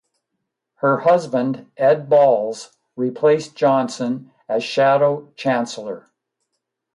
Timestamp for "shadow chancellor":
4.63-6.09